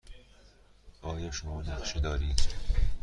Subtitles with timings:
[1.01, 2.39] آیا شما نقشه دارید؟